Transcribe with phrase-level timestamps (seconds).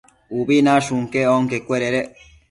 [0.39, 2.07] Ubi nashun quec onquecuededec